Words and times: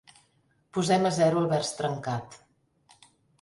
Posem 0.77 1.05
a 1.09 1.11
zero 1.17 1.43
el 1.43 1.49
vers 1.51 1.69
trencat. 1.83 2.39